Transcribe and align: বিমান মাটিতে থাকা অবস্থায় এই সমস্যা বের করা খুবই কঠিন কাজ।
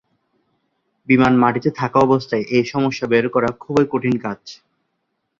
বিমান 1.07 1.33
মাটিতে 1.37 1.69
থাকা 1.79 1.97
অবস্থায় 1.99 2.43
এই 2.55 2.65
সমস্যা 2.73 3.05
বের 3.07 3.25
করা 3.35 3.49
খুবই 3.59 3.85
কঠিন 3.91 4.15
কাজ। 4.25 4.41